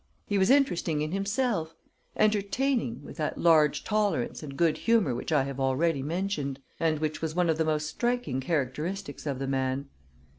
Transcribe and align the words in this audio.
He 0.25 0.39
was 0.39 0.49
interesting 0.49 1.03
in 1.03 1.11
himself 1.11 1.75
entertaining, 2.15 3.03
with 3.03 3.17
that 3.17 3.37
large 3.37 3.83
tolerance 3.83 4.41
and 4.41 4.57
good 4.57 4.79
humor 4.79 5.13
which 5.13 5.31
I 5.31 5.43
have 5.43 5.59
already 5.59 6.01
mentioned, 6.01 6.59
and 6.79 6.97
which 6.97 7.21
was 7.21 7.35
one 7.35 7.51
of 7.51 7.59
the 7.59 7.65
most 7.65 7.85
striking 7.87 8.39
characteristics 8.41 9.27
of 9.27 9.37
the 9.37 9.45
man. 9.45 9.89